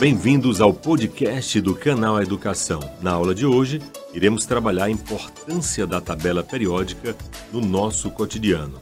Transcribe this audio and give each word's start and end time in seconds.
Bem-vindos 0.00 0.62
ao 0.62 0.72
podcast 0.72 1.60
do 1.60 1.74
canal 1.74 2.22
Educação. 2.22 2.80
Na 3.02 3.12
aula 3.12 3.34
de 3.34 3.44
hoje, 3.44 3.80
iremos 4.14 4.46
trabalhar 4.46 4.84
a 4.84 4.90
importância 4.90 5.86
da 5.86 6.00
tabela 6.00 6.42
periódica 6.42 7.14
no 7.52 7.60
nosso 7.60 8.10
cotidiano. 8.10 8.80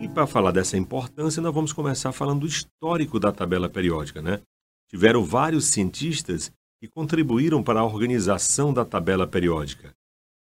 E 0.00 0.06
para 0.06 0.24
falar 0.24 0.52
dessa 0.52 0.76
importância, 0.76 1.42
nós 1.42 1.52
vamos 1.52 1.72
começar 1.72 2.12
falando 2.12 2.42
do 2.42 2.46
histórico 2.46 3.18
da 3.18 3.32
tabela 3.32 3.68
periódica, 3.68 4.22
né? 4.22 4.40
Tiveram 4.88 5.24
vários 5.24 5.64
cientistas 5.64 6.52
que 6.80 6.86
contribuíram 6.86 7.60
para 7.60 7.80
a 7.80 7.84
organização 7.84 8.72
da 8.72 8.84
tabela 8.84 9.26
periódica. 9.26 9.92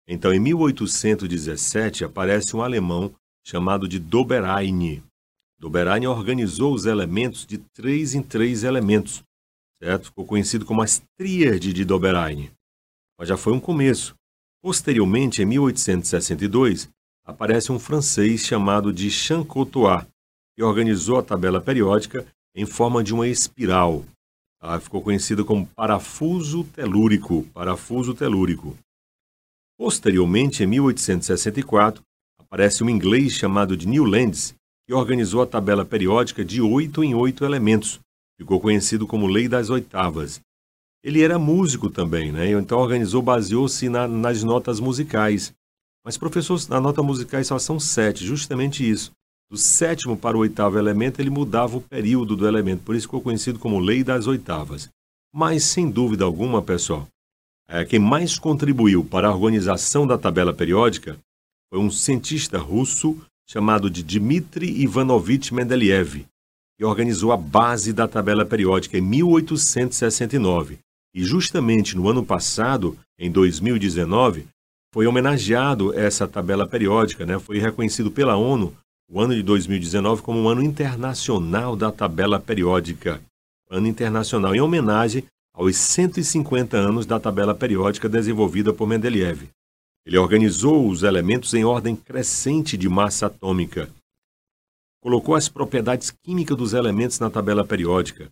Então, 0.05 0.33
em 0.33 0.39
1817, 0.41 2.03
aparece 2.03 2.57
um 2.57 2.61
alemão 2.61 3.13
chamado 3.47 3.87
de 3.87 3.99
Dobereine. 3.99 5.01
Dobereine 5.59 6.07
organizou 6.07 6.73
os 6.73 6.85
elementos 6.85 7.45
de 7.45 7.57
três 7.57 8.15
em 8.15 8.23
três 8.23 8.63
elementos, 8.63 9.21
certo? 9.83 10.05
Ficou 10.05 10.25
conhecido 10.25 10.65
como 10.65 10.81
as 10.81 11.01
tríade 11.17 11.73
de 11.73 11.83
Dobereine. 11.83 12.51
Mas 13.19 13.27
já 13.27 13.35
foi 13.35 13.51
um 13.51 13.59
começo. 13.59 14.15
Posteriormente, 14.61 15.41
em 15.41 15.45
1862, 15.45 16.89
aparece 17.25 17.71
um 17.71 17.79
francês 17.79 18.45
chamado 18.45 18.93
de 18.93 19.11
Chancotois, 19.11 20.05
que 20.55 20.63
organizou 20.63 21.19
a 21.19 21.23
tabela 21.23 21.59
periódica 21.59 22.25
em 22.55 22.65
forma 22.65 23.03
de 23.03 23.13
uma 23.13 23.27
espiral. 23.27 24.05
Ah, 24.61 24.79
ficou 24.79 25.01
conhecido 25.01 25.45
como 25.45 25.67
parafuso 25.67 26.63
telúrico. 26.63 27.43
Parafuso 27.53 28.13
telúrico. 28.13 28.77
Posteriormente, 29.77 30.63
em 30.63 30.67
1864, 30.67 32.01
aparece 32.37 32.83
um 32.83 32.89
inglês 32.89 33.33
chamado 33.33 33.77
de 33.77 33.87
Newlands, 33.87 34.53
que 34.89 34.93
organizou 34.95 35.43
a 35.43 35.45
tabela 35.45 35.85
periódica 35.85 36.43
de 36.43 36.59
oito 36.59 37.03
em 37.03 37.13
oito 37.13 37.45
elementos. 37.45 37.99
Ficou 38.39 38.59
conhecido 38.59 39.05
como 39.05 39.27
Lei 39.27 39.47
das 39.47 39.69
Oitavas. 39.69 40.41
Ele 41.03 41.21
era 41.21 41.37
músico 41.37 41.91
também, 41.91 42.31
né? 42.31 42.49
Então 42.53 42.79
organizou, 42.79 43.21
baseou-se 43.21 43.87
na, 43.87 44.07
nas 44.07 44.43
notas 44.43 44.79
musicais. 44.79 45.53
Mas, 46.03 46.17
professor, 46.17 46.59
na 46.69 46.81
nota 46.81 47.03
musicais 47.03 47.45
só 47.45 47.59
são 47.59 47.79
sete, 47.79 48.25
justamente 48.25 48.89
isso. 48.89 49.11
Do 49.47 49.57
sétimo 49.57 50.17
para 50.17 50.35
o 50.35 50.39
oitavo 50.39 50.79
elemento, 50.79 51.21
ele 51.21 51.29
mudava 51.29 51.77
o 51.77 51.81
período 51.81 52.35
do 52.35 52.47
elemento, 52.47 52.81
por 52.81 52.95
isso 52.95 53.05
ficou 53.05 53.21
conhecido 53.21 53.59
como 53.59 53.77
Lei 53.77 54.03
das 54.03 54.25
Oitavas. 54.25 54.89
Mas, 55.31 55.65
sem 55.65 55.87
dúvida 55.87 56.25
alguma, 56.25 56.63
pessoal, 56.63 57.07
é, 57.69 57.85
quem 57.85 57.99
mais 57.99 58.39
contribuiu 58.39 59.05
para 59.05 59.27
a 59.27 59.35
organização 59.35 60.07
da 60.07 60.17
tabela 60.17 60.51
periódica 60.51 61.15
foi 61.71 61.79
um 61.79 61.91
cientista 61.91 62.57
russo 62.57 63.15
chamado 63.49 63.89
de 63.89 64.03
Dmitry 64.03 64.83
Ivanovich 64.83 65.51
Mendeleev, 65.51 66.23
que 66.77 66.85
organizou 66.85 67.31
a 67.31 67.37
base 67.37 67.91
da 67.91 68.07
tabela 68.07 68.45
periódica 68.45 68.95
em 68.95 69.01
1869. 69.01 70.77
E 71.15 71.23
justamente 71.23 71.97
no 71.97 72.07
ano 72.07 72.23
passado, 72.23 72.95
em 73.17 73.31
2019, 73.31 74.45
foi 74.93 75.07
homenageado 75.07 75.97
essa 75.97 76.27
tabela 76.27 76.67
periódica, 76.67 77.25
né? 77.25 77.39
foi 77.39 77.57
reconhecido 77.57 78.11
pela 78.11 78.37
ONU 78.37 78.71
o 79.11 79.19
ano 79.19 79.33
de 79.33 79.41
2019 79.41 80.21
como 80.21 80.39
um 80.39 80.47
ano 80.47 80.61
internacional 80.61 81.75
da 81.75 81.91
tabela 81.91 82.39
periódica. 82.39 83.19
Ano 83.67 83.87
internacional 83.87 84.53
em 84.53 84.61
homenagem 84.61 85.23
aos 85.55 85.75
150 85.75 86.77
anos 86.77 87.07
da 87.07 87.19
tabela 87.19 87.55
periódica 87.55 88.07
desenvolvida 88.07 88.71
por 88.71 88.87
Mendeleev. 88.87 89.49
Ele 90.09 90.17
organizou 90.17 90.89
os 90.89 91.03
elementos 91.03 91.53
em 91.53 91.63
ordem 91.63 91.95
crescente 91.95 92.75
de 92.75 92.89
massa 92.89 93.27
atômica. 93.27 93.87
Colocou 95.03 95.35
as 95.35 95.47
propriedades 95.47 96.09
químicas 96.09 96.57
dos 96.57 96.73
elementos 96.73 97.19
na 97.19 97.29
tabela 97.29 97.63
periódica 97.63 98.27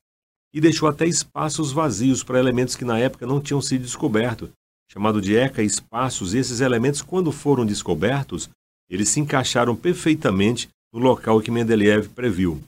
e 0.51 0.59
deixou 0.59 0.89
até 0.89 1.05
espaços 1.05 1.71
vazios 1.71 2.23
para 2.23 2.39
elementos 2.39 2.75
que 2.75 2.83
na 2.83 2.97
época 2.97 3.27
não 3.27 3.39
tinham 3.39 3.61
sido 3.61 3.83
descobertos, 3.83 4.49
chamado 4.91 5.21
de 5.21 5.35
eca-espaços, 5.35 6.33
e 6.33 6.39
esses 6.39 6.61
elementos, 6.61 7.03
quando 7.03 7.31
foram 7.31 7.63
descobertos, 7.63 8.49
eles 8.89 9.09
se 9.09 9.19
encaixaram 9.19 9.75
perfeitamente 9.75 10.69
no 10.91 10.99
local 10.99 11.39
que 11.41 11.51
Mendeleev 11.51 12.07
previu. 12.07 12.59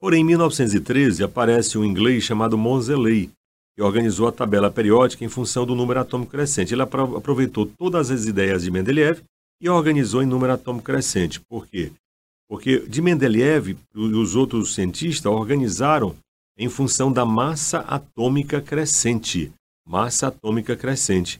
Porém, 0.00 0.22
em 0.22 0.24
1913, 0.24 1.22
aparece 1.22 1.78
um 1.78 1.84
inglês 1.84 2.24
chamado 2.24 2.58
Monzeley, 2.58 3.30
que 3.76 3.82
organizou 3.82 4.26
a 4.26 4.32
tabela 4.32 4.70
periódica 4.70 5.24
em 5.24 5.28
função 5.28 5.66
do 5.66 5.74
número 5.74 6.00
atômico 6.00 6.32
crescente. 6.32 6.72
Ele 6.72 6.82
aproveitou 6.82 7.66
todas 7.66 8.10
as 8.10 8.24
ideias 8.24 8.62
de 8.62 8.70
Mendeleev 8.70 9.20
e 9.60 9.68
organizou 9.68 10.22
em 10.22 10.26
número 10.26 10.54
atômico 10.54 10.86
crescente. 10.86 11.40
Por 11.40 11.66
quê? 11.66 11.92
Porque 12.48 12.78
de 12.80 13.02
Mendeleev 13.02 13.76
e 13.94 13.98
os 13.98 14.34
outros 14.34 14.74
cientistas 14.74 15.30
organizaram 15.30 16.16
em 16.56 16.70
função 16.70 17.12
da 17.12 17.26
massa 17.26 17.80
atômica 17.80 18.62
crescente. 18.62 19.52
Massa 19.86 20.28
atômica 20.28 20.74
crescente. 20.74 21.38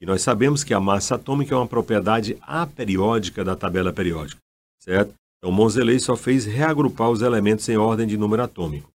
E 0.00 0.06
nós 0.06 0.22
sabemos 0.22 0.64
que 0.64 0.72
a 0.72 0.80
massa 0.80 1.16
atômica 1.16 1.54
é 1.54 1.58
uma 1.58 1.66
propriedade 1.66 2.38
aperiódica 2.40 3.44
da 3.44 3.54
tabela 3.54 3.92
periódica, 3.92 4.40
certo? 4.80 5.14
Então, 5.38 5.52
Monzeley 5.52 6.00
só 6.00 6.16
fez 6.16 6.44
reagrupar 6.46 7.10
os 7.10 7.22
elementos 7.22 7.68
em 7.68 7.76
ordem 7.76 8.06
de 8.06 8.16
número 8.16 8.42
atômico. 8.42 8.90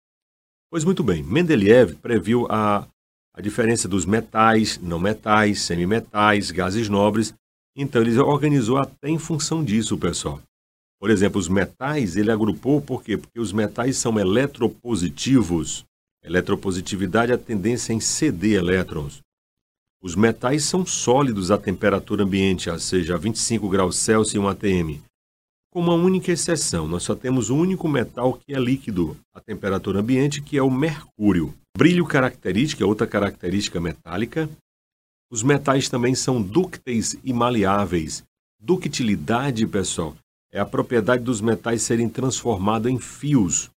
Pois 0.70 0.84
muito 0.84 1.02
bem, 1.02 1.22
Mendeleev 1.22 1.94
previu 1.94 2.46
a, 2.50 2.86
a 3.34 3.40
diferença 3.40 3.88
dos 3.88 4.04
metais, 4.04 4.78
não 4.78 4.98
metais, 4.98 5.62
semimetais, 5.62 6.50
gases 6.50 6.90
nobres. 6.90 7.32
Então 7.74 8.02
ele 8.02 8.18
organizou 8.18 8.76
até 8.76 9.08
em 9.08 9.18
função 9.18 9.64
disso, 9.64 9.96
pessoal. 9.96 10.42
Por 11.00 11.08
exemplo, 11.10 11.38
os 11.38 11.48
metais 11.48 12.16
ele 12.16 12.30
agrupou 12.30 12.82
por 12.82 13.02
quê? 13.02 13.16
Porque 13.16 13.40
os 13.40 13.50
metais 13.50 13.96
são 13.96 14.18
eletropositivos. 14.20 15.86
Eletropositividade 16.22 17.32
é 17.32 17.36
a 17.36 17.38
tendência 17.38 17.94
em 17.94 18.00
ceder 18.00 18.58
elétrons. 18.58 19.22
Os 20.02 20.14
metais 20.14 20.64
são 20.64 20.84
sólidos 20.84 21.50
à 21.50 21.56
temperatura 21.56 22.24
ambiente, 22.24 22.68
ou 22.68 22.78
seja, 22.78 23.14
a 23.14 23.18
25 23.18 23.68
graus 23.70 23.96
Celsius 23.96 24.34
e 24.34 24.38
1 24.38 24.48
atm 24.48 25.07
com 25.70 25.80
uma 25.80 25.94
única 25.94 26.32
exceção. 26.32 26.86
Nós 26.86 27.02
só 27.02 27.14
temos 27.14 27.50
um 27.50 27.58
único 27.58 27.88
metal 27.88 28.34
que 28.34 28.54
é 28.54 28.58
líquido 28.58 29.16
à 29.34 29.40
temperatura 29.40 30.00
ambiente, 30.00 30.40
que 30.40 30.56
é 30.56 30.62
o 30.62 30.70
mercúrio. 30.70 31.54
Brilho 31.76 32.06
característica, 32.06 32.86
outra 32.86 33.06
característica 33.06 33.80
metálica. 33.80 34.48
Os 35.30 35.42
metais 35.42 35.88
também 35.88 36.14
são 36.14 36.40
dúcteis 36.42 37.16
e 37.22 37.32
maleáveis. 37.32 38.24
Ductilidade, 38.60 39.66
pessoal, 39.66 40.16
é 40.50 40.58
a 40.58 40.66
propriedade 40.66 41.22
dos 41.22 41.40
metais 41.40 41.82
serem 41.82 42.08
transformados 42.08 42.90
em 42.90 42.98
fios. 42.98 43.70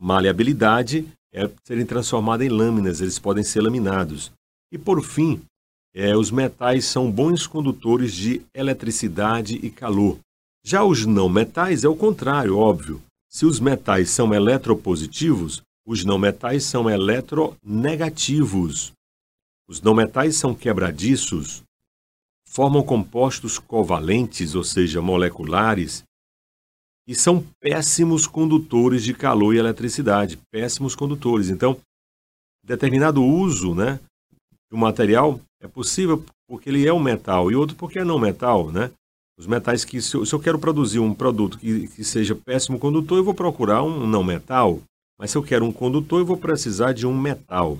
Maleabilidade 0.00 1.06
é 1.32 1.50
serem 1.64 1.84
transformados 1.84 2.46
em 2.46 2.48
lâminas, 2.48 3.00
eles 3.00 3.18
podem 3.18 3.42
ser 3.42 3.60
laminados. 3.60 4.32
E 4.72 4.78
por 4.78 5.04
fim, 5.04 5.42
é, 5.94 6.16
os 6.16 6.30
metais 6.30 6.84
são 6.84 7.10
bons 7.10 7.46
condutores 7.46 8.14
de 8.14 8.40
eletricidade 8.54 9.56
e 9.62 9.70
calor. 9.70 10.18
Já 10.64 10.82
os 10.82 11.04
não 11.04 11.28
metais 11.28 11.84
é 11.84 11.88
o 11.88 11.94
contrário, 11.94 12.56
óbvio. 12.56 13.02
Se 13.28 13.44
os 13.44 13.60
metais 13.60 14.08
são 14.08 14.32
eletropositivos, 14.32 15.60
os 15.86 16.06
não 16.06 16.18
metais 16.18 16.64
são 16.64 16.88
eletronegativos. 16.88 18.92
Os 19.68 19.82
não 19.82 19.94
metais 19.94 20.36
são 20.36 20.54
quebradiços, 20.54 21.62
formam 22.48 22.82
compostos 22.82 23.58
covalentes, 23.58 24.54
ou 24.54 24.64
seja, 24.64 25.02
moleculares, 25.02 26.02
e 27.06 27.14
são 27.14 27.44
péssimos 27.60 28.26
condutores 28.26 29.04
de 29.04 29.12
calor 29.12 29.54
e 29.54 29.58
eletricidade, 29.58 30.38
péssimos 30.50 30.94
condutores. 30.94 31.50
Então, 31.50 31.78
determinado 32.64 33.22
uso, 33.22 33.74
né, 33.74 34.00
do 34.70 34.78
material 34.78 35.38
é 35.60 35.68
possível 35.68 36.24
porque 36.48 36.70
ele 36.70 36.86
é 36.86 36.92
um 36.92 37.00
metal 37.00 37.50
e 37.50 37.54
outro 37.54 37.76
porque 37.76 37.98
é 37.98 38.04
não 38.04 38.18
metal, 38.18 38.70
né? 38.70 38.90
Os 39.36 39.46
metais 39.46 39.84
que, 39.84 40.00
se 40.00 40.16
eu, 40.16 40.24
se 40.24 40.32
eu 40.32 40.38
quero 40.38 40.58
produzir 40.58 41.00
um 41.00 41.12
produto 41.12 41.58
que, 41.58 41.88
que 41.88 42.04
seja 42.04 42.34
péssimo 42.34 42.78
condutor, 42.78 43.18
eu 43.18 43.24
vou 43.24 43.34
procurar 43.34 43.82
um 43.82 44.06
não 44.06 44.22
metal. 44.22 44.80
Mas 45.18 45.30
se 45.30 45.36
eu 45.36 45.42
quero 45.42 45.64
um 45.64 45.72
condutor, 45.72 46.20
eu 46.20 46.26
vou 46.26 46.36
precisar 46.36 46.92
de 46.92 47.06
um 47.06 47.18
metal. 47.18 47.78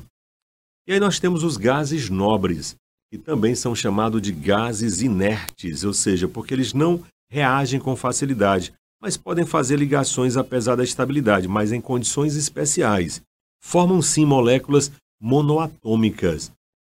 E 0.86 0.92
aí 0.92 1.00
nós 1.00 1.18
temos 1.18 1.44
os 1.44 1.56
gases 1.56 2.10
nobres, 2.10 2.76
que 3.10 3.18
também 3.18 3.54
são 3.54 3.74
chamados 3.74 4.20
de 4.20 4.32
gases 4.32 5.00
inertes, 5.00 5.84
ou 5.84 5.94
seja, 5.94 6.26
porque 6.28 6.52
eles 6.52 6.74
não 6.74 7.02
reagem 7.30 7.80
com 7.80 7.96
facilidade, 7.96 8.72
mas 9.00 9.16
podem 9.16 9.46
fazer 9.46 9.76
ligações 9.76 10.36
apesar 10.36 10.76
da 10.76 10.84
estabilidade, 10.84 11.46
mas 11.48 11.72
em 11.72 11.80
condições 11.80 12.36
especiais. 12.36 13.22
Formam 13.62 14.02
sim 14.02 14.24
moléculas 14.24 14.90
monoatômicas. 15.20 16.52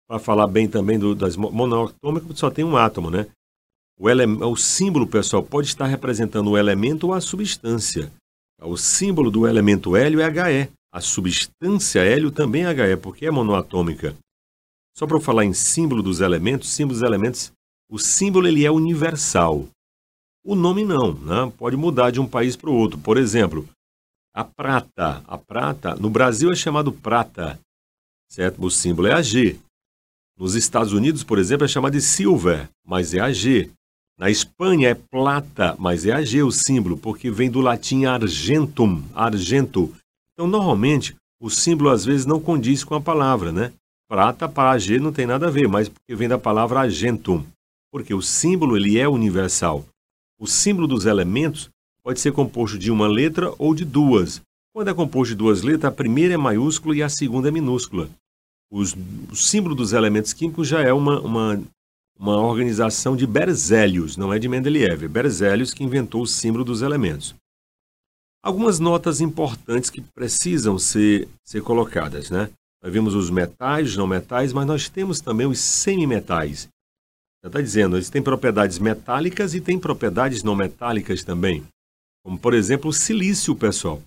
Para 0.08 0.20
falar 0.20 0.48
bem 0.48 0.68
também 0.68 0.98
do, 0.98 1.14
das 1.14 1.36
monoatômicas, 1.36 2.40
só 2.40 2.50
tem 2.50 2.66
um 2.66 2.78
átomo, 2.78 3.10
né? 3.10 3.28
O, 4.00 4.10
ele... 4.10 4.26
o 4.26 4.56
símbolo, 4.56 5.08
pessoal, 5.08 5.42
pode 5.42 5.68
estar 5.68 5.86
representando 5.86 6.52
o 6.52 6.58
elemento 6.58 7.08
ou 7.08 7.14
a 7.14 7.22
substância. 7.22 8.12
O 8.62 8.78
símbolo 8.78 9.32
do 9.32 9.48
elemento 9.48 9.96
hélio 9.96 10.22
é 10.22 10.28
He. 10.28 10.70
A 10.92 11.02
substância 11.02 12.00
hélio 12.00 12.32
também 12.32 12.66
é 12.66 12.72
He, 12.72 12.98
porque 12.98 13.26
é 13.26 13.32
monoatômica. 13.32 14.16
Só 14.96 15.06
para 15.06 15.18
eu 15.18 15.22
falar 15.22 15.46
em 15.46 15.54
símbolo 15.54 16.02
dos 16.02 16.22
elementos, 16.22 16.70
símbolo 16.70 17.00
dos 17.00 17.08
elementos, 17.08 17.52
o 17.90 18.00
símbolo 18.00 18.48
ele 18.48 18.66
é 18.66 18.72
universal. 18.72 19.68
O 20.44 20.56
nome 20.56 20.84
não, 20.84 21.14
né? 21.14 21.52
pode 21.58 21.76
mudar 21.76 22.10
de 22.10 22.20
um 22.20 22.28
país 22.28 22.56
para 22.56 22.70
o 22.70 22.74
outro. 22.74 22.98
Por 23.00 23.18
exemplo, 23.18 23.68
A 24.34 24.44
prata, 24.44 25.24
a 25.28 25.38
prata, 25.38 25.96
no 25.96 26.10
Brasil 26.10 26.52
é 26.52 26.56
chamado 26.56 26.92
prata, 26.92 27.60
certo? 28.30 28.64
O 28.64 28.70
símbolo 28.70 29.08
é 29.08 29.14
AG. 29.14 29.60
Nos 30.38 30.54
Estados 30.54 30.94
Unidos, 30.94 31.24
por 31.24 31.40
exemplo, 31.40 31.66
é 31.66 31.68
chamado 31.68 31.94
de 31.94 32.02
silver, 32.02 32.70
mas 32.86 33.14
é 33.14 33.20
AG. 33.20 33.72
Na 34.20 34.32
Espanha 34.32 34.90
é 34.90 34.96
plata, 34.96 35.76
mas 35.78 36.04
é 36.06 36.12
AG 36.12 36.42
o 36.42 36.52
símbolo, 36.52 36.98
porque 36.98 37.30
vem 37.30 37.52
do 37.52 37.62
latim 37.62 38.06
argentum, 38.06 39.04
argento. 39.14 39.94
Então, 40.34 40.48
normalmente, 40.48 41.16
o 41.40 41.52
símbolo 41.52 41.92
às 41.92 42.04
vezes 42.04 42.26
não 42.26 42.40
condiz 42.40 42.84
com 42.84 42.96
a 42.96 43.02
palavra, 43.02 43.52
né? 43.52 43.72
Prata 44.10 44.50
para 44.50 44.72
AG 44.72 45.00
não 45.00 45.12
tem 45.12 45.28
nada 45.28 45.48
a 45.48 45.52
ver, 45.52 45.68
mas 45.68 45.88
porque 45.88 46.16
vem 46.16 46.28
da 46.28 46.40
palavra 46.40 46.80
argentum. 46.80 47.46
Porque 47.92 48.14
o 48.14 48.22
símbolo 48.22 48.76
ele 48.76 48.98
é 48.98 49.08
universal. 49.08 49.86
O 50.40 50.48
símbolo 50.48 50.88
dos 50.88 51.06
elementos 51.06 51.70
pode 52.02 52.20
ser 52.20 52.32
composto 52.32 52.80
de 52.80 52.90
uma 52.90 53.08
letra 53.08 53.54
ou 53.60 53.76
de 53.76 53.86
duas. 53.86 54.42
Quando 54.74 54.90
é 54.90 54.94
composto 54.94 55.34
de 55.34 55.38
duas 55.38 55.62
letras, 55.62 55.92
a 55.92 55.96
primeira 55.96 56.34
é 56.34 56.38
maiúscula 56.38 56.96
e 56.96 57.04
a 57.04 57.10
segunda 57.10 57.50
é 57.50 57.52
minúscula. 57.52 58.10
Os, 58.72 58.96
o 59.32 59.36
símbolo 59.36 59.76
dos 59.76 59.94
elementos 59.94 60.34
químicos 60.34 60.68
já 60.68 60.82
é 60.82 60.94
uma, 60.94 61.20
uma, 61.20 61.62
uma 62.20 62.38
organização 62.38 63.16
de 63.16 63.28
Berzelius, 63.28 64.18
não 64.18 64.34
é 64.34 64.40
de 64.40 64.48
Mendeleev. 64.48 65.06
É 65.06 65.08
Berzelius 65.08 65.74
que 65.74 65.84
inventou 65.84 66.22
o 66.22 66.28
símbolo 66.28 66.64
dos 66.64 66.82
elementos. 66.82 67.36
Algumas 68.44 68.80
notas 68.80 69.22
importantes 69.22 69.90
que 69.90 70.02
precisam 70.02 70.80
ser, 70.80 71.28
ser 71.44 71.62
colocadas, 71.62 72.30
né? 72.30 72.50
Nós 72.82 72.94
vimos 72.94 73.14
os 73.14 73.30
metais, 73.30 73.96
não 73.96 74.08
metais, 74.08 74.54
mas 74.54 74.66
nós 74.66 74.90
temos 74.90 75.20
também 75.20 75.48
os 75.48 75.60
semimetais. 75.60 76.68
Já 77.44 77.48
está 77.48 77.62
dizendo, 77.62 77.98
eles 77.98 78.10
têm 78.10 78.22
propriedades 78.22 78.80
metálicas 78.80 79.54
e 79.54 79.62
têm 79.62 79.80
propriedades 79.80 80.44
não 80.44 80.56
metálicas 80.56 81.24
também. 81.24 81.64
Como, 82.24 82.38
por 82.38 82.54
exemplo, 82.54 82.90
o 82.90 82.94
silício, 82.94 83.56
pessoal. 83.56 84.02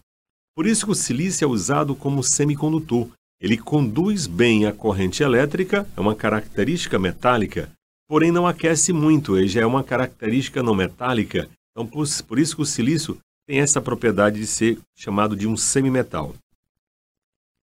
Por 0.54 0.66
isso 0.66 0.86
que 0.86 0.92
o 0.92 0.96
silício 0.96 1.44
é 1.44 1.48
usado 1.48 1.94
como 1.94 2.22
semicondutor. 2.22 3.08
Ele 3.40 3.56
conduz 3.56 4.26
bem 4.26 4.66
a 4.66 4.72
corrente 4.72 5.22
elétrica, 5.22 5.88
é 5.96 6.00
uma 6.00 6.14
característica 6.14 6.98
metálica, 6.98 7.70
porém 8.10 8.32
não 8.32 8.44
aquece 8.44 8.92
muito, 8.92 9.38
ele 9.38 9.46
já 9.46 9.60
é 9.60 9.66
uma 9.66 9.84
característica 9.84 10.64
não 10.64 10.74
metálica. 10.74 11.48
Então, 11.70 11.86
por, 11.86 12.04
por 12.26 12.40
isso 12.40 12.56
que 12.56 12.62
o 12.62 12.66
silício 12.66 13.16
tem 13.46 13.60
essa 13.60 13.80
propriedade 13.80 14.40
de 14.40 14.48
ser 14.48 14.80
chamado 14.96 15.36
de 15.36 15.46
um 15.46 15.56
semimetal. 15.56 16.34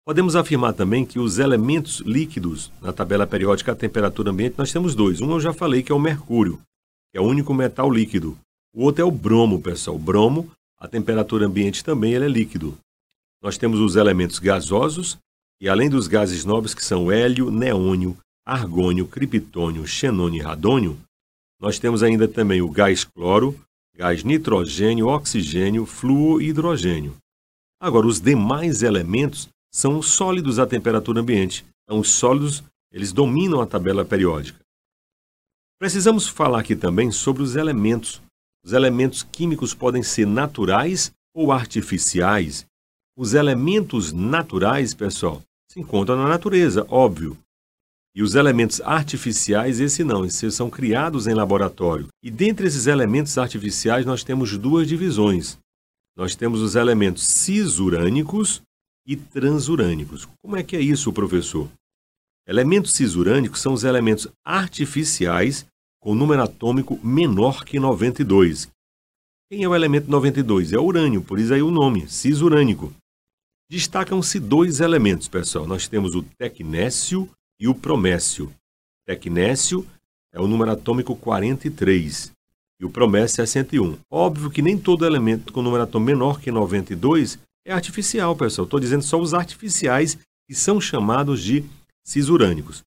Podemos 0.05 0.35
afirmar 0.35 0.73
também 0.73 1.05
que 1.05 1.17
os 1.17 1.39
elementos 1.39 2.01
líquidos 2.01 2.73
na 2.81 2.91
tabela 2.91 3.25
periódica 3.25 3.71
à 3.71 3.75
temperatura 3.75 4.31
ambiente, 4.31 4.55
nós 4.57 4.69
temos 4.69 4.93
dois. 4.93 5.21
Um 5.21 5.31
eu 5.31 5.39
já 5.39 5.53
falei 5.53 5.81
que 5.81 5.93
é 5.93 5.95
o 5.95 5.99
mercúrio, 5.99 6.59
que 7.09 7.17
é 7.17 7.21
o 7.21 7.25
único 7.25 7.53
metal 7.53 7.89
líquido. 7.89 8.37
O 8.75 8.83
outro 8.83 9.01
é 9.01 9.05
o 9.05 9.11
bromo, 9.11 9.61
pessoal. 9.61 9.95
O 9.95 9.99
bromo, 9.99 10.51
a 10.77 10.89
temperatura 10.89 11.45
ambiente 11.45 11.85
também 11.85 12.15
ele 12.15 12.25
é 12.25 12.29
líquido. 12.29 12.77
Nós 13.41 13.57
temos 13.57 13.79
os 13.79 13.95
elementos 13.95 14.39
gasosos, 14.39 15.17
e 15.61 15.69
além 15.69 15.89
dos 15.89 16.09
gases 16.09 16.43
nobres 16.43 16.73
que 16.73 16.83
são 16.83 17.09
hélio, 17.09 17.49
neônio, 17.49 18.17
argônio, 18.45 19.07
criptônio, 19.07 19.87
xenônio 19.87 20.39
e 20.39 20.43
radônio, 20.43 20.99
nós 21.59 21.79
temos 21.79 22.03
ainda 22.03 22.27
também 22.27 22.61
o 22.61 22.69
gás 22.69 23.03
cloro, 23.03 23.57
gás 23.95 24.23
nitrogênio, 24.23 25.07
oxigênio, 25.07 25.85
flúor 25.85 26.41
e 26.41 26.47
hidrogênio. 26.47 27.15
Agora, 27.79 28.07
os 28.07 28.19
demais 28.19 28.81
elementos 28.81 29.49
são 29.73 30.01
sólidos 30.01 30.59
à 30.59 30.67
temperatura 30.67 31.21
ambiente. 31.21 31.65
Então, 31.83 31.99
os 31.99 32.11
sólidos, 32.11 32.63
eles 32.91 33.11
dominam 33.11 33.61
a 33.61 33.65
tabela 33.65 34.05
periódica. 34.05 34.59
Precisamos 35.79 36.27
falar 36.27 36.59
aqui 36.59 36.75
também 36.75 37.11
sobre 37.11 37.43
os 37.43 37.55
elementos. 37.55 38.21
Os 38.63 38.71
elementos 38.71 39.23
químicos 39.23 39.73
podem 39.73 40.01
ser 40.01 40.25
naturais 40.25 41.11
ou 41.33 41.51
artificiais. 41.51 42.65
Os 43.17 43.33
elementos 43.33 44.13
naturais, 44.13 44.93
pessoal, 44.93 45.41
se 45.69 45.79
encontram 45.79 46.15
na 46.15 46.27
natureza, 46.27 46.85
óbvio. 46.89 47.37
E 48.15 48.21
os 48.21 48.35
elementos 48.35 48.79
artificiais, 48.81 49.79
esse 49.79 50.03
não, 50.03 50.23
esses 50.23 50.53
são 50.53 50.69
criados 50.69 51.25
em 51.25 51.33
laboratório. 51.33 52.07
E 52.21 52.29
dentre 52.29 52.67
esses 52.67 52.85
elementos 52.85 53.37
artificiais, 53.37 54.05
nós 54.05 54.23
temos 54.23 54.55
duas 54.57 54.87
divisões. 54.87 55.57
Nós 56.15 56.35
temos 56.35 56.61
os 56.61 56.75
elementos 56.75 57.23
cisurânicos 57.23 58.61
e 59.05 59.15
transurânicos. 59.15 60.27
Como 60.43 60.55
é 60.55 60.61
que 60.61 60.75
é 60.75 60.81
isso, 60.81 61.11
professor? 61.11 61.67
Elementos 62.47 62.93
cisurânicos 62.93 63.61
são 63.61 63.73
os 63.73 63.83
elementos 63.83 64.27
artificiais 64.45 65.65
com 65.99 66.13
número 66.13 66.43
atômico 66.43 66.99
menor 67.03 67.63
que 67.63 67.79
92. 67.79 68.69
Quem 69.49 69.63
é 69.63 69.67
o 69.67 69.73
elemento 69.73 70.11
92? 70.11 70.73
É 70.73 70.77
o 70.77 70.83
urânio, 70.83 71.23
por 71.23 71.39
isso 71.39 71.53
aí 71.53 71.61
o 71.61 71.71
nome, 71.71 72.07
cisurânico. 72.07 72.93
Destacam-se 73.71 74.39
dois 74.39 74.81
elementos, 74.81 75.27
pessoal. 75.27 75.65
Nós 75.65 75.87
temos 75.87 76.13
o 76.15 76.21
tecnécio 76.37 77.29
e 77.63 77.67
o 77.69 77.73
promécio. 77.73 78.51
Tecnécio 79.07 79.87
é 80.33 80.41
o 80.41 80.47
número 80.47 80.71
atômico 80.71 81.15
43 81.15 82.33
e 82.77 82.83
o 82.83 82.89
promécio 82.89 83.41
é 83.41 83.45
101. 83.45 83.99
Óbvio 84.11 84.51
que 84.51 84.61
nem 84.61 84.77
todo 84.77 85.05
elemento 85.05 85.53
com 85.53 85.61
número 85.61 85.83
atômico 85.83 86.11
menor 86.11 86.41
que 86.41 86.51
92 86.51 87.39
é 87.65 87.71
artificial, 87.71 88.35
pessoal. 88.35 88.65
Estou 88.65 88.81
dizendo 88.81 89.01
só 89.01 89.17
os 89.17 89.33
artificiais 89.33 90.17
que 90.45 90.53
são 90.53 90.81
chamados 90.81 91.41
de 91.41 91.63
cisurânicos. 92.03 92.81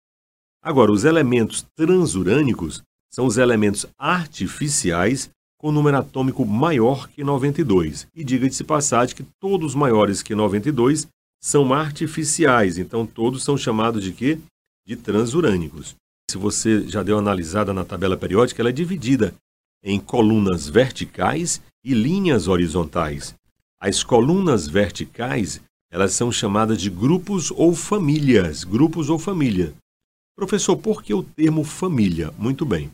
Agora, 0.63 0.93
os 0.93 1.05
elementos 1.05 1.65
transurânicos 1.75 2.83
são 3.11 3.25
os 3.25 3.39
elementos 3.39 3.87
artificiais 3.97 5.31
com 5.59 5.73
número 5.73 5.97
atômico 5.97 6.45
maior 6.45 7.09
que 7.09 7.25
92. 7.25 8.09
E 8.15 8.23
diga-se 8.23 8.63
passagem 8.63 9.17
que 9.17 9.25
todos 9.41 9.75
maiores 9.75 10.23
que 10.23 10.35
92 10.35 11.09
são 11.43 11.73
artificiais, 11.73 12.77
então 12.77 13.07
todos 13.07 13.43
são 13.43 13.57
chamados 13.57 14.03
de 14.03 14.13
quê? 14.13 14.39
De 14.87 14.95
transurânicos. 14.95 15.97
Se 16.31 16.39
você 16.39 16.87
já 16.87 17.03
deu 17.03 17.17
uma 17.17 17.23
analisada 17.23 17.75
na 17.75 17.85
tabela 17.85 18.17
periódica, 18.17 18.63
ela 18.63 18.69
é 18.69 18.73
dividida 18.73 19.35
em 19.83 19.99
colunas 19.99 20.69
verticais 20.69 21.61
e 21.85 21.93
linhas 21.93 22.47
horizontais. 22.47 23.35
As 23.81 24.05
colunas 24.05 24.69
verticais, 24.69 25.61
elas 25.91 26.13
são 26.13 26.31
chamadas 26.31 26.81
de 26.81 26.89
grupos 26.89 27.51
ou 27.51 27.75
famílias, 27.75 28.63
grupos 28.63 29.11
ou 29.11 29.19
família. 29.19 29.75
Professor, 30.37 30.77
por 30.77 31.03
que 31.03 31.13
o 31.13 31.23
termo 31.23 31.65
família? 31.65 32.33
Muito 32.39 32.65
bem. 32.65 32.93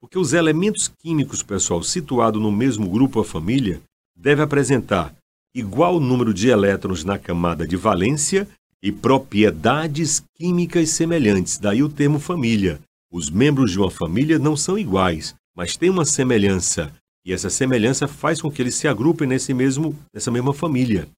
Porque 0.00 0.18
os 0.18 0.32
elementos 0.32 0.88
químicos, 0.88 1.42
pessoal, 1.42 1.82
situados 1.82 2.40
no 2.40 2.52
mesmo 2.52 2.88
grupo 2.88 3.18
ou 3.18 3.24
família, 3.24 3.82
devem 4.16 4.44
apresentar 4.44 5.14
igual 5.54 6.00
número 6.00 6.32
de 6.32 6.48
elétrons 6.48 7.04
na 7.04 7.18
camada 7.18 7.66
de 7.66 7.76
valência 7.76 8.48
e 8.82 8.92
propriedades 8.92 10.22
químicas 10.36 10.90
semelhantes. 10.90 11.58
Daí 11.58 11.82
o 11.82 11.88
termo 11.88 12.18
família. 12.18 12.80
Os 13.10 13.30
membros 13.30 13.72
de 13.72 13.78
uma 13.78 13.90
família 13.90 14.38
não 14.38 14.56
são 14.56 14.78
iguais, 14.78 15.34
mas 15.56 15.76
têm 15.76 15.90
uma 15.90 16.04
semelhança. 16.04 16.92
E 17.24 17.32
essa 17.32 17.50
semelhança 17.50 18.06
faz 18.06 18.40
com 18.40 18.50
que 18.50 18.62
eles 18.62 18.74
se 18.74 18.86
agrupem 18.86 19.26
nesse 19.26 19.52
mesmo, 19.52 19.96
nessa 20.14 20.30
mesma 20.30 20.54
família. 20.54 21.08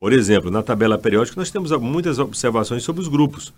Por 0.00 0.12
exemplo, 0.12 0.50
na 0.50 0.62
tabela 0.62 0.98
periódica 0.98 1.40
nós 1.40 1.50
temos 1.50 1.70
muitas 1.72 2.18
observações 2.18 2.82
sobre 2.82 3.02
os 3.02 3.08
grupos. 3.08 3.52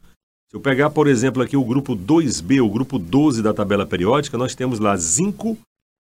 Se 0.48 0.56
eu 0.56 0.60
pegar, 0.60 0.90
por 0.90 1.08
exemplo, 1.08 1.42
aqui 1.42 1.56
o 1.56 1.64
grupo 1.64 1.96
2B, 1.96 2.62
o 2.62 2.70
grupo 2.70 2.98
12 2.98 3.42
da 3.42 3.52
tabela 3.52 3.84
periódica, 3.84 4.38
nós 4.38 4.54
temos 4.54 4.78
lá 4.78 4.96
zinco, 4.96 5.58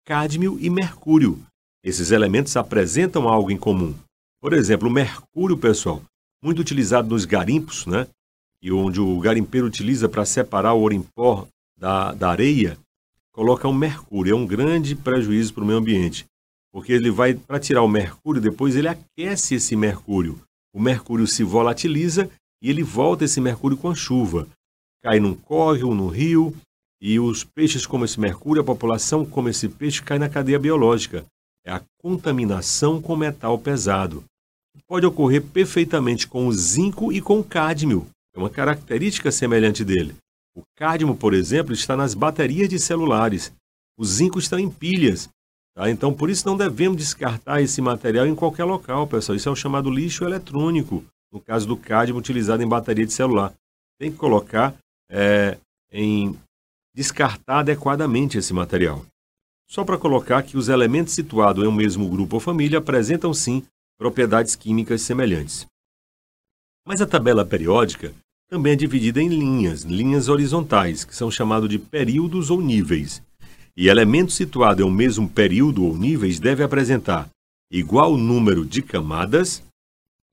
cádmio 0.06 0.58
e 0.58 0.70
mercúrio. 0.70 1.38
Esses 1.84 2.10
elementos 2.10 2.56
apresentam 2.56 3.28
algo 3.28 3.50
em 3.50 3.56
comum. 3.56 3.94
Por 4.40 4.54
exemplo, 4.54 4.88
o 4.88 4.92
mercúrio, 4.92 5.58
pessoal, 5.58 6.02
muito 6.42 6.60
utilizado 6.60 7.08
nos 7.08 7.24
garimpos, 7.24 7.86
né? 7.86 8.06
E 8.62 8.70
onde 8.72 9.00
o 9.00 9.18
garimpeiro 9.20 9.66
utiliza 9.66 10.08
para 10.08 10.24
separar 10.24 10.74
o 10.74 10.80
ouro 10.80 10.94
em 10.94 11.02
pó 11.02 11.46
da, 11.78 12.12
da 12.12 12.30
areia, 12.30 12.78
coloca 13.32 13.68
um 13.68 13.72
mercúrio. 13.72 14.32
É 14.32 14.36
um 14.36 14.46
grande 14.46 14.94
prejuízo 14.94 15.54
para 15.54 15.64
o 15.64 15.66
meio 15.66 15.78
ambiente, 15.78 16.26
porque 16.72 16.92
ele 16.92 17.10
vai, 17.10 17.34
para 17.34 17.58
tirar 17.58 17.82
o 17.82 17.88
mercúrio, 17.88 18.40
depois 18.40 18.76
ele 18.76 18.88
aquece 18.88 19.54
esse 19.54 19.74
mercúrio. 19.74 20.38
O 20.74 20.80
mercúrio 20.80 21.26
se 21.26 21.42
volatiliza 21.42 22.30
e 22.62 22.68
ele 22.70 22.82
volta 22.82 23.24
esse 23.24 23.40
mercúrio 23.40 23.76
com 23.76 23.88
a 23.88 23.94
chuva. 23.94 24.46
Cai 25.02 25.18
num 25.18 25.34
córrego, 25.34 25.94
no 25.94 26.08
rio, 26.08 26.54
e 27.00 27.18
os 27.18 27.42
peixes 27.42 27.86
comem 27.86 28.04
esse 28.04 28.20
mercúrio, 28.20 28.60
a 28.60 28.64
população 28.64 29.24
come 29.24 29.50
esse 29.50 29.68
peixe, 29.68 30.02
cai 30.02 30.18
na 30.18 30.28
cadeia 30.28 30.58
biológica. 30.58 31.24
É 31.64 31.72
a 31.72 31.82
contaminação 31.98 33.00
com 33.00 33.16
metal 33.16 33.58
pesado. 33.58 34.22
Pode 34.90 35.06
ocorrer 35.06 35.40
perfeitamente 35.40 36.26
com 36.26 36.48
o 36.48 36.52
zinco 36.52 37.12
e 37.12 37.20
com 37.20 37.38
o 37.38 37.44
cádmio. 37.44 38.08
É 38.34 38.38
uma 38.40 38.50
característica 38.50 39.30
semelhante 39.30 39.84
dele. 39.84 40.16
O 40.52 40.62
cádmio, 40.76 41.14
por 41.14 41.32
exemplo, 41.32 41.72
está 41.72 41.96
nas 41.96 42.12
baterias 42.12 42.68
de 42.68 42.76
celulares. 42.76 43.52
O 43.96 44.04
zinco 44.04 44.40
está 44.40 44.60
em 44.60 44.68
pilhas. 44.68 45.28
Tá? 45.76 45.88
Então, 45.88 46.12
por 46.12 46.28
isso 46.28 46.44
não 46.44 46.56
devemos 46.56 46.96
descartar 46.96 47.62
esse 47.62 47.80
material 47.80 48.26
em 48.26 48.34
qualquer 48.34 48.64
local, 48.64 49.06
pessoal. 49.06 49.36
Isso 49.36 49.48
é 49.48 49.52
o 49.52 49.54
chamado 49.54 49.88
lixo 49.88 50.24
eletrônico, 50.24 51.04
no 51.32 51.40
caso 51.40 51.68
do 51.68 51.76
cádmio 51.76 52.18
utilizado 52.18 52.60
em 52.60 52.68
bateria 52.68 53.06
de 53.06 53.12
celular. 53.12 53.54
Tem 53.96 54.10
que 54.10 54.18
colocar 54.18 54.74
é, 55.08 55.56
em 55.92 56.36
descartar 56.92 57.60
adequadamente 57.60 58.38
esse 58.38 58.52
material. 58.52 59.06
Só 59.68 59.84
para 59.84 59.96
colocar 59.96 60.42
que 60.42 60.56
os 60.56 60.68
elementos 60.68 61.14
situados 61.14 61.62
em 61.62 61.68
um 61.68 61.72
mesmo 61.72 62.08
grupo 62.08 62.34
ou 62.34 62.40
família 62.40 62.80
apresentam 62.80 63.32
sim 63.32 63.62
propriedades 64.00 64.56
químicas 64.56 65.02
semelhantes. 65.02 65.66
Mas 66.86 67.02
a 67.02 67.06
tabela 67.06 67.44
periódica 67.44 68.14
também 68.48 68.72
é 68.72 68.76
dividida 68.76 69.20
em 69.20 69.28
linhas, 69.28 69.82
linhas 69.82 70.30
horizontais, 70.30 71.04
que 71.04 71.14
são 71.14 71.30
chamados 71.30 71.68
de 71.68 71.78
períodos 71.78 72.48
ou 72.48 72.62
níveis. 72.62 73.22
E 73.76 73.88
elemento 73.88 74.32
situado 74.32 74.80
em 74.80 74.86
um 74.86 74.90
mesmo 74.90 75.28
período 75.28 75.84
ou 75.84 75.94
níveis 75.94 76.40
deve 76.40 76.62
apresentar 76.62 77.28
igual 77.70 78.16
número 78.16 78.64
de 78.64 78.80
camadas, 78.80 79.62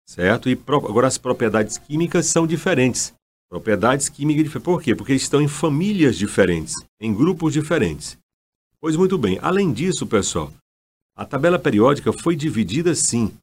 certo? 0.06 0.50
E 0.50 0.54
agora 0.68 1.08
as 1.08 1.18
propriedades 1.18 1.78
químicas 1.78 2.28
são 2.28 2.48
diferentes. 2.48 3.14
Propriedades 3.50 4.08
químicas 4.08 4.64
Por 4.64 4.82
quê? 4.82 4.96
Porque 4.96 5.14
estão 5.14 5.42
em 5.42 5.48
famílias 5.50 6.18
diferentes, 6.18 6.74
em 7.02 7.14
grupos 7.14 7.52
diferentes. 7.52 8.18
Pois 8.80 8.96
muito 8.96 9.18
bem, 9.18 9.38
além 9.42 9.74
disso, 9.74 10.08
pessoal, 10.08 10.54
a 11.14 11.26
tabela 11.26 11.60
periódica 11.60 12.14
foi 12.14 12.34
dividida 12.34 12.96
sim 12.96 13.34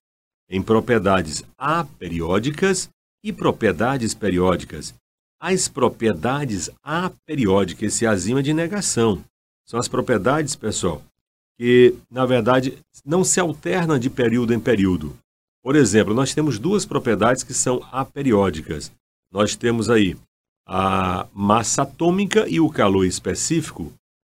em 0.48 0.62
propriedades 0.62 1.42
aperiódicas 1.58 2.88
e 3.22 3.32
propriedades 3.32 4.14
periódicas. 4.14 4.94
As 5.40 5.68
propriedades 5.68 6.70
aperiódicas, 6.82 7.94
esse 7.94 8.06
azima 8.06 8.42
de 8.42 8.52
negação, 8.52 9.22
são 9.66 9.80
as 9.80 9.88
propriedades, 9.88 10.54
pessoal, 10.54 11.02
que 11.58 11.94
na 12.10 12.26
verdade 12.26 12.78
não 13.04 13.24
se 13.24 13.40
alternam 13.40 13.98
de 13.98 14.10
período 14.10 14.52
em 14.52 14.60
período. 14.60 15.16
Por 15.62 15.76
exemplo, 15.76 16.12
nós 16.12 16.34
temos 16.34 16.58
duas 16.58 16.84
propriedades 16.84 17.42
que 17.42 17.54
são 17.54 17.82
aperiódicas. 17.90 18.92
Nós 19.32 19.56
temos 19.56 19.88
aí 19.88 20.16
a 20.66 21.26
massa 21.32 21.82
atômica 21.82 22.46
e 22.48 22.60
o 22.60 22.68
calor 22.68 23.04
específico. 23.04 23.92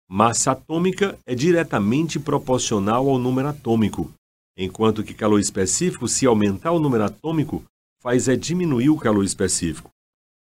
Massa 0.09 0.51
atômica 0.51 1.17
é 1.25 1.35
diretamente 1.35 2.19
proporcional 2.19 3.07
ao 3.07 3.19
número 3.19 3.47
atômico, 3.47 4.11
enquanto 4.59 5.03
que 5.03 5.13
calor 5.13 5.39
específico, 5.39 6.07
se 6.07 6.25
aumentar 6.25 6.71
o 6.71 6.79
número 6.79 7.05
atômico, 7.05 7.63
faz 8.01 8.27
é 8.27 8.35
diminuir 8.35 8.89
o 8.89 8.97
calor 8.97 9.23
específico. 9.23 9.89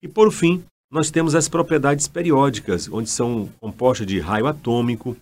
E 0.03 0.09
por 0.09 0.33
fim, 0.33 0.65
nós 0.91 1.11
temos 1.11 1.35
as 1.35 1.49
propriedades 1.49 2.09
periódicas, 2.09 2.89
onde 2.91 3.11
são 3.11 3.51
compostas 3.61 4.07
de 4.07 4.19
raio 4.19 4.47
atômico. 4.47 5.15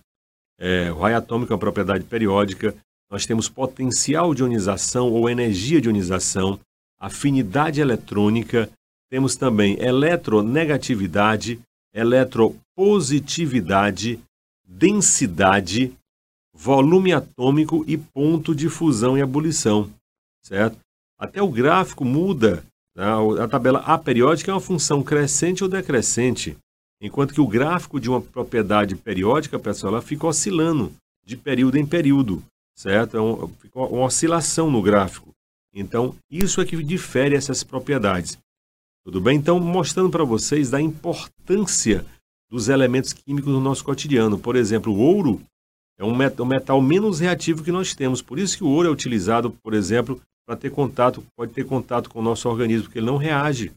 É, 0.57 0.89
o 0.91 0.99
raio 0.99 1.17
atômico 1.17 1.51
é 1.51 1.55
uma 1.55 1.59
propriedade 1.59 2.05
periódica. 2.05 2.73
Nós 3.11 3.25
temos 3.25 3.49
potencial 3.49 4.33
de 4.33 4.41
ionização 4.41 5.11
ou 5.11 5.29
energia 5.29 5.81
de 5.81 5.89
ionização, 5.89 6.57
afinidade 6.99 7.81
eletrônica, 7.81 8.69
temos 9.09 9.35
também 9.35 9.77
eletronegatividade, 9.79 11.59
eletropositividade, 11.93 14.19
densidade, 14.65 15.93
volume 16.57 17.13
atômico 17.13 17.85
e 17.87 17.97
ponto 17.97 18.55
de 18.55 18.67
fusão 18.67 19.17
e 19.17 19.21
ebulição, 19.21 19.89
certo? 20.43 20.79
Até 21.19 21.41
o 21.41 21.51
gráfico 21.51 22.03
muda. 22.03 22.63
Né? 22.95 23.05
A 23.41 23.47
tabela 23.47 23.79
aperiódica 23.79 24.51
é 24.51 24.53
uma 24.53 24.59
função 24.59 25.03
crescente 25.03 25.63
ou 25.63 25.69
decrescente, 25.69 26.57
enquanto 26.99 27.33
que 27.33 27.41
o 27.41 27.47
gráfico 27.47 27.99
de 27.99 28.09
uma 28.09 28.19
propriedade 28.19 28.95
periódica, 28.95 29.59
pessoal, 29.59 29.93
ela 29.93 30.01
fica 30.01 30.25
oscilando 30.25 30.91
de 31.23 31.37
período 31.37 31.77
em 31.77 31.85
período, 31.85 32.43
certo? 32.75 33.17
É 33.17 33.21
um, 33.21 33.47
fica 33.47 33.79
uma 33.79 34.05
oscilação 34.05 34.71
no 34.71 34.81
gráfico. 34.81 35.29
Então, 35.73 36.15
isso 36.31 36.59
é 36.59 36.65
que 36.65 36.81
difere 36.81 37.35
essas 37.35 37.63
propriedades. 37.63 38.37
Tudo 39.05 39.21
bem? 39.21 39.37
Então, 39.37 39.59
mostrando 39.59 40.09
para 40.09 40.23
vocês 40.23 40.71
da 40.71 40.81
importância 40.81 42.03
dos 42.49 42.67
elementos 42.67 43.13
químicos 43.13 43.51
no 43.51 43.59
nosso 43.59 43.83
cotidiano. 43.83 44.39
Por 44.39 44.55
exemplo, 44.55 44.91
o 44.91 44.99
ouro 44.99 45.41
é 45.99 46.05
um 46.05 46.15
metal 46.15 46.81
menos 46.81 47.19
reativo 47.19 47.63
que 47.63 47.71
nós 47.71 47.95
temos. 47.95 48.21
Por 48.21 48.37
isso 48.37 48.57
que 48.57 48.63
o 48.63 48.69
ouro 48.69 48.87
é 48.87 48.91
utilizado, 48.91 49.51
por 49.63 49.73
exemplo, 49.73 50.21
para 50.45 50.55
ter 50.55 50.69
contato, 50.69 51.23
pode 51.35 51.51
ter 51.53 51.65
contato 51.65 52.09
com 52.09 52.19
o 52.19 52.23
nosso 52.23 52.47
organismo, 52.47 52.83
porque 52.85 52.99
ele 52.99 53.07
não 53.07 53.17
reage. 53.17 53.71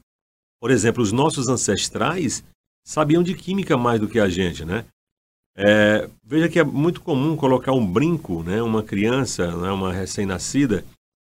Por 0.61 0.71
exemplo, 0.71 1.03
os 1.03 1.13
nossos 1.13 1.49
ancestrais 1.49 2.45
sabiam 2.87 3.23
de 3.23 3.35
química 3.35 3.77
mais 3.77 3.99
do 4.01 4.09
que 4.09 4.21
a 4.21 4.29
gente, 4.29 4.65
né? 4.65 4.85
É, 5.57 6.09
veja 6.23 6.49
que 6.49 6.59
é 6.59 6.65
muito 6.65 7.01
comum 7.01 7.37
colocar 7.37 7.73
um 7.73 7.85
brinco, 7.85 8.43
né? 8.43 8.63
Uma 8.63 8.83
criança, 8.83 9.57
né? 9.57 9.71
uma 9.71 9.93
recém-nascida, 9.93 10.85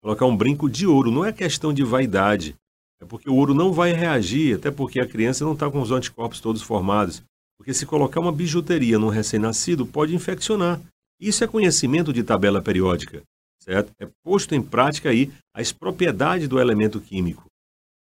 colocar 0.01 0.25
um 0.25 0.35
brinco 0.35 0.69
de 0.69 0.87
ouro. 0.87 1.11
Não 1.11 1.23
é 1.23 1.31
questão 1.31 1.73
de 1.73 1.83
vaidade, 1.83 2.55
é 3.01 3.05
porque 3.05 3.29
o 3.29 3.35
ouro 3.35 3.53
não 3.53 3.71
vai 3.71 3.91
reagir, 3.91 4.55
até 4.55 4.71
porque 4.71 4.99
a 4.99 5.07
criança 5.07 5.45
não 5.45 5.53
está 5.53 5.69
com 5.69 5.81
os 5.81 5.91
anticorpos 5.91 6.39
todos 6.39 6.61
formados. 6.61 7.21
Porque 7.57 7.73
se 7.73 7.85
colocar 7.85 8.19
uma 8.19 8.31
bijuteria 8.31 8.99
no 8.99 9.09
recém-nascido, 9.09 9.85
pode 9.85 10.15
infeccionar. 10.15 10.79
Isso 11.19 11.43
é 11.43 11.47
conhecimento 11.47 12.13
de 12.13 12.23
tabela 12.23 12.61
periódica 12.61 13.23
certo? 13.67 13.91
É 13.99 14.07
posto 14.23 14.55
em 14.55 14.61
prática 14.61 15.09
aí 15.09 15.31
as 15.53 15.73
propriedades 15.73 16.47
do 16.47 16.59
elemento 16.59 17.01
químico. 17.01 17.45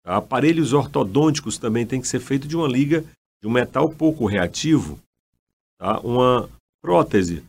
Tá? 0.06 0.18
Aparelhos 0.18 0.72
ortodônticos 0.72 1.58
também 1.58 1.86
tem 1.86 2.00
que 2.00 2.08
ser 2.08 2.20
feito 2.20 2.48
de 2.48 2.56
uma 2.56 2.68
liga 2.68 3.04
de 3.42 3.48
um 3.48 3.52
metal 3.52 3.90
pouco 3.90 4.26
reativo, 4.26 5.00
tá? 5.80 6.00
Uma 6.00 6.50
prótese, 6.82 7.44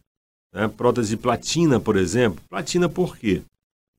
né? 0.55 0.69
prótese 0.69 1.11
de 1.11 1.17
platina, 1.17 1.79
por 1.79 1.97
exemplo. 1.97 2.43
Platina 2.49 2.89
por 2.89 3.17
quê? 3.17 3.43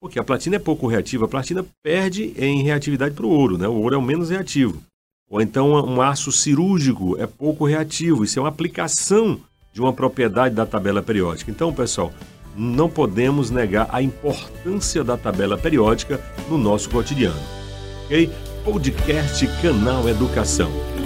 Porque 0.02 0.20
a 0.20 0.24
platina 0.24 0.56
é 0.56 0.60
pouco 0.60 0.88
reativa, 0.88 1.26
a 1.26 1.30
platina 1.30 1.66
perde 1.84 2.34
em 2.38 2.64
reatividade 2.64 3.16
para 3.16 3.26
o 3.26 3.30
ouro, 3.30 3.58
né? 3.58 3.68
O 3.68 3.74
ouro 3.74 3.96
é 3.96 3.98
o 3.98 4.02
menos 4.02 4.30
reativo. 4.30 4.84
Ou 5.30 5.42
então 5.42 5.72
um 5.86 6.02
aço 6.02 6.32
cirúrgico 6.32 7.16
é 7.20 7.28
pouco 7.28 7.66
reativo, 7.66 8.24
isso 8.24 8.40
é 8.40 8.42
uma 8.42 8.50
aplicação 8.50 9.40
de 9.72 9.80
uma 9.80 9.94
propriedade 9.94 10.56
da 10.56 10.66
tabela 10.66 11.02
periódica. 11.02 11.52
Então, 11.52 11.72
pessoal, 11.72 12.12
não 12.56 12.90
podemos 12.90 13.52
negar 13.52 13.88
a 13.92 14.02
importância 14.02 15.04
da 15.04 15.16
tabela 15.16 15.58
periódica 15.58 16.20
no 16.50 16.58
nosso 16.58 16.90
cotidiano. 16.90 17.40
Ok? 18.06 18.30
Podcast 18.66 19.48
Canal 19.62 20.10
Educação. 20.10 20.99